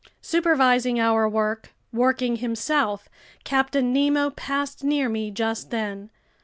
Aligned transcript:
Supervising 0.23 0.99
our 0.99 1.29
work, 1.29 1.75
working 1.93 2.37
himself, 2.37 3.07
Captain 3.43 3.93
Nemo 3.93 4.31
passed 4.31 4.83
near 4.83 5.07
me 5.07 5.29
just 5.29 5.69
then. 5.69 6.09